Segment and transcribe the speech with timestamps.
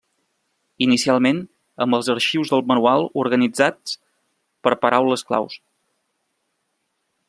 [0.85, 1.41] Inicialment,
[1.85, 3.97] amb els arxius del manual organitzats
[4.69, 5.63] per paraules claus.